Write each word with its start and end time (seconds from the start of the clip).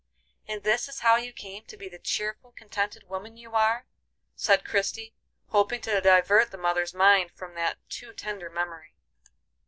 "And 0.47 0.63
this 0.63 0.87
is 0.89 1.01
how 1.01 1.17
you 1.17 1.31
came 1.31 1.65
to 1.65 1.77
be 1.77 1.87
the 1.87 1.99
cheerful, 1.99 2.53
contented 2.53 3.03
woman 3.03 3.37
you 3.37 3.53
are?" 3.53 3.85
said 4.35 4.65
Christie, 4.65 5.13
hoping 5.49 5.79
to 5.81 6.01
divert 6.01 6.49
the 6.49 6.57
mother's 6.57 6.95
mind 6.95 7.29
from 7.33 7.53
that 7.53 7.77
too 7.87 8.11
tender 8.11 8.49
memory. 8.49 8.95